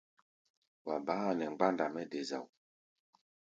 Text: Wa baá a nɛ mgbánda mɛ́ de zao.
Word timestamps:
Wa 0.85 0.95
baá 1.05 1.23
a 1.29 1.37
nɛ 1.37 1.45
mgbánda 1.53 1.85
mɛ́ 1.93 2.05
de 2.11 2.19
zao. 2.29 2.45